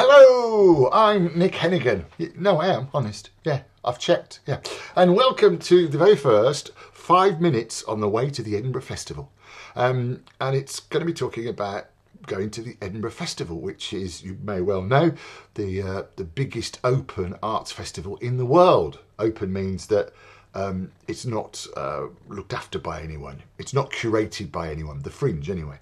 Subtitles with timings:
[0.00, 2.04] Hello, I'm Nick Hennegan.
[2.36, 3.30] No, I am, honest.
[3.42, 4.38] Yeah, I've checked.
[4.46, 4.60] Yeah.
[4.94, 9.32] And welcome to the very first five minutes on the way to the Edinburgh Festival.
[9.74, 11.86] Um, and it's going to be talking about
[12.26, 15.14] going to the Edinburgh Festival, which is, you may well know,
[15.54, 19.00] the uh, the biggest open arts festival in the world.
[19.18, 20.12] Open means that
[20.54, 23.42] um, it's not uh, looked after by anyone.
[23.58, 25.02] It's not curated by anyone.
[25.02, 25.78] The Fringe, anyway.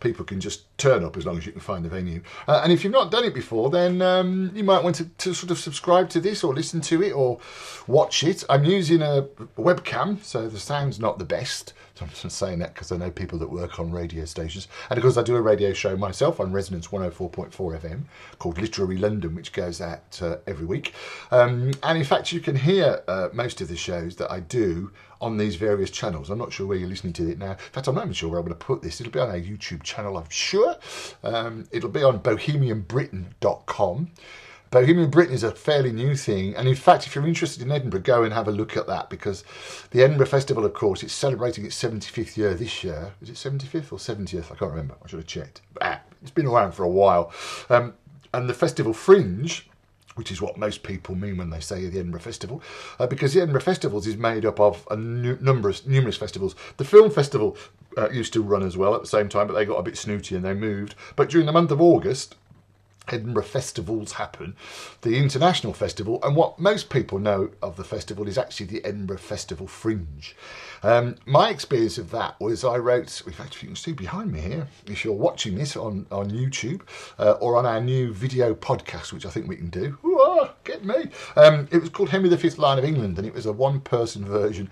[0.00, 2.22] People can just turn up as long as you can find the venue.
[2.48, 5.34] Uh, and if you've not done it before, then um, you might want to, to,
[5.34, 7.38] sort of subscribe to this or listen to it or
[7.86, 8.44] watch it.
[8.48, 9.26] I'm using a
[9.58, 11.74] webcam, so the sound's not the best.
[12.00, 14.68] So I'm just saying that because I know people that work on radio stations.
[14.88, 18.02] And of course, I do a radio show myself on Resonance 104.4 FM
[18.38, 20.94] called Literary London, which goes out uh, every week.
[21.30, 24.92] Um, and in fact, you can hear uh, most of the shows that I do
[25.20, 26.30] on these various channels.
[26.30, 27.52] I'm not sure where you're listening to it now.
[27.52, 29.00] In fact, I'm not even sure where I'm going to put this.
[29.00, 30.76] It'll be on our YouTube channel, I'm sure.
[31.22, 34.10] Um, it'll be on bohemianbritain.com.
[34.70, 38.02] Bohemian Britain is a fairly new thing, and in fact, if you're interested in Edinburgh,
[38.02, 39.42] go and have a look at that because
[39.90, 43.12] the Edinburgh Festival, of course, it's celebrating its 75th year this year.
[43.20, 44.52] Is it 75th or 70th?
[44.52, 44.94] I can't remember.
[45.04, 45.62] I should have checked.
[45.82, 47.32] Ah, it's been around for a while.
[47.68, 47.94] Um,
[48.32, 49.68] and the Festival Fringe,
[50.20, 52.62] which is what most people mean when they say the Edinburgh Festival,
[52.98, 56.54] uh, because the Edinburgh Festivals is made up of a nu- numerous numerous festivals.
[56.76, 57.56] The film festival
[57.96, 59.96] uh, used to run as well at the same time, but they got a bit
[59.96, 60.94] snooty and they moved.
[61.16, 62.34] But during the month of August,
[63.12, 64.56] Edinburgh festivals happen,
[65.02, 69.18] the international festival, and what most people know of the festival is actually the Edinburgh
[69.18, 70.34] Festival Fringe.
[70.82, 74.32] Um, my experience of that was I wrote, in fact, if you can see behind
[74.32, 76.82] me here, if you're watching this on, on YouTube
[77.18, 80.84] uh, or on our new video podcast, which I think we can do, Ooh, get
[80.84, 81.10] me.
[81.36, 84.24] Um, it was called Henry V Lion of England, and it was a one person
[84.24, 84.70] version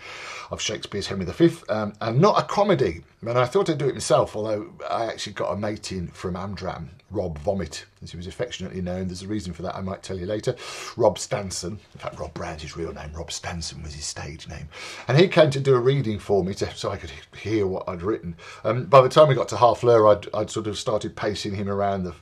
[0.51, 3.03] of Shakespeare's Henry V, um, and not a comedy.
[3.21, 6.35] And I thought I'd do it myself, although I actually got a mate in from
[6.35, 9.09] Amdram, Rob Vomit, as he was affectionately known.
[9.09, 10.55] There's a reason for that, I might tell you later.
[10.97, 14.69] Rob Stanson, in fact, Rob Brown's his real name, Rob Stanson was his stage name.
[15.07, 17.89] And he came to do a reading for me to, so I could hear what
[17.89, 18.37] I'd written.
[18.65, 21.69] Um, by the time we got to Half I'd, I'd sort of started pacing him
[21.69, 22.15] around the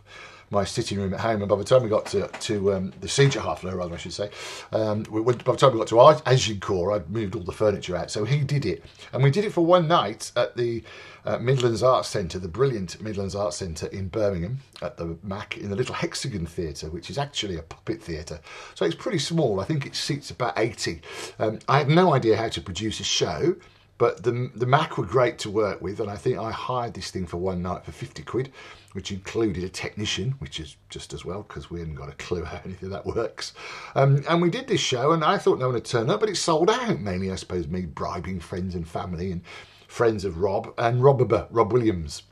[0.51, 1.43] my sitting room at home.
[1.43, 3.99] And by the time we got to, to um, the siege at Harfleur, rather, I
[3.99, 4.31] should say,
[4.73, 8.11] um, we, by the time we got to Agincourt, I'd moved all the furniture out.
[8.11, 8.85] So he did it.
[9.13, 10.83] And we did it for one night at the
[11.25, 15.71] uh, Midlands Arts Centre, the brilliant Midlands Arts Centre in Birmingham, at the Mac, in
[15.71, 18.39] the little Hexagon Theatre, which is actually a puppet theatre.
[18.75, 19.61] So it's pretty small.
[19.61, 21.01] I think it seats about 80.
[21.39, 23.57] Um, I had no idea how to produce a show.
[23.99, 27.11] But the the Mac were great to work with, and I think I hired this
[27.11, 28.53] thing for one night for fifty quid,
[28.93, 32.45] which included a technician, which is just as well because we hadn't got a clue
[32.45, 33.55] how anything that works.
[33.95, 36.29] Um, and we did this show, and I thought no one would turn up, but
[36.29, 37.01] it sold out.
[37.01, 39.43] Mainly, I suppose, me bribing friends and family and
[39.89, 42.23] friends of Rob and Rob Rob Williams.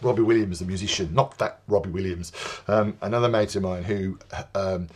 [0.00, 2.30] Robbie Williams, the musician, not that Robbie Williams,
[2.68, 4.16] um, another mate of mine who
[4.54, 4.86] um,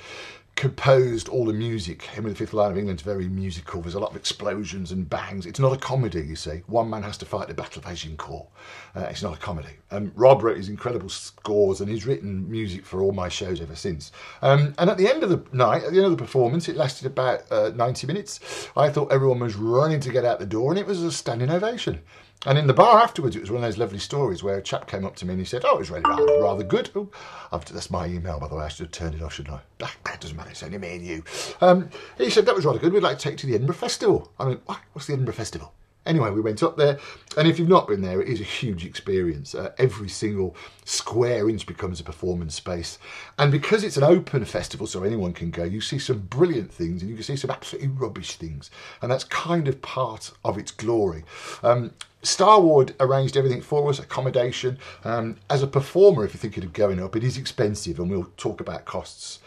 [0.62, 2.02] composed all the music.
[2.04, 3.82] Henry Fifth Lion of England's very musical.
[3.82, 5.44] There's a lot of explosions and bangs.
[5.44, 6.62] It's not a comedy, you see.
[6.68, 8.46] One man has to fight the Battle of Agincourt.
[8.94, 9.72] Uh, it's not a comedy.
[9.90, 13.74] Um, Rob wrote his incredible scores and he's written music for all my shows ever
[13.74, 14.12] since.
[14.40, 16.76] Um, and at the end of the night, at the end of the performance, it
[16.76, 18.68] lasted about uh, 90 minutes.
[18.76, 21.50] I thought everyone was running to get out the door and it was a standing
[21.50, 22.02] ovation.
[22.44, 24.88] And in the bar afterwards, it was one of those lovely stories where a chap
[24.88, 27.08] came up to me and he said, "Oh, it was really rather, rather good." Oh,
[27.52, 28.64] that's my email, by the way.
[28.64, 29.60] I should have turned it off, shouldn't I?
[30.04, 30.50] That doesn't matter.
[30.50, 31.24] It's only me and you.
[31.60, 32.92] Um, he said that was rather good.
[32.92, 34.32] We'd like to take you to the Edinburgh Festival.
[34.38, 34.60] I mean.
[34.92, 35.72] What's the Edinburgh Festival?
[36.04, 36.98] Anyway, we went up there,
[37.36, 39.54] and if you've not been there, it is a huge experience.
[39.54, 42.98] Uh, every single square inch becomes a performance space.
[43.38, 47.02] And because it's an open festival, so anyone can go, you see some brilliant things
[47.02, 48.70] and you can see some absolutely rubbish things.
[49.00, 51.24] And that's kind of part of its glory.
[51.62, 51.92] Um,
[52.24, 54.78] Starward arranged everything for us, accommodation.
[55.04, 58.30] Um, as a performer, if you're thinking of going up, it is expensive, and we'll
[58.36, 59.40] talk about costs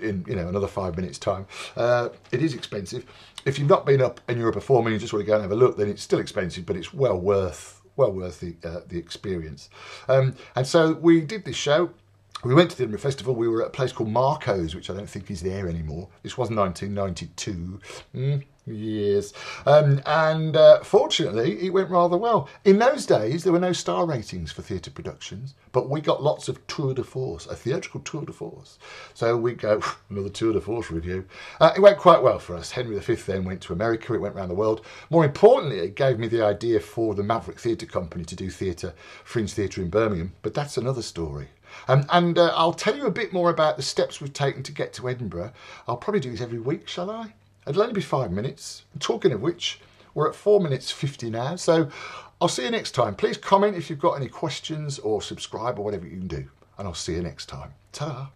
[0.00, 1.46] in you know another five minutes time.
[1.76, 3.04] Uh, it is expensive.
[3.44, 5.34] If you've not been up and you're a performer and you just want to go
[5.34, 8.56] and have a look, then it's still expensive, but it's well worth well worth the
[8.64, 9.70] uh, the experience.
[10.08, 11.90] Um, and so we did this show.
[12.44, 13.34] We went to the Edinburgh Festival.
[13.34, 16.08] We were at a place called Marco's, which I don't think is there anymore.
[16.22, 17.80] This was 1992.
[18.14, 19.32] Mm years.
[19.66, 22.48] Um, and uh, fortunately, it went rather well.
[22.64, 26.48] In those days, there were no star ratings for theatre productions, but we got lots
[26.48, 28.78] of tour de force, a theatrical tour de force.
[29.12, 31.26] So we go, another tour de force review.
[31.60, 32.70] Uh, it went quite well for us.
[32.70, 34.84] Henry V then went to America, it went around the world.
[35.10, 38.94] More importantly, it gave me the idea for the Maverick Theatre Company to do theatre,
[39.24, 41.48] Fringe Theatre in Birmingham, but that's another story.
[41.88, 44.72] Um, and uh, I'll tell you a bit more about the steps we've taken to
[44.72, 45.52] get to Edinburgh.
[45.86, 47.34] I'll probably do this every week, shall I?
[47.66, 48.84] It'll only be five minutes.
[48.98, 49.80] talking of which,
[50.14, 51.56] we're at four minutes 50 now.
[51.56, 51.88] So
[52.40, 53.14] I'll see you next time.
[53.14, 56.48] Please comment if you've got any questions or subscribe or whatever you can do.
[56.78, 57.74] And I'll see you next time.
[57.92, 58.26] Ta-da.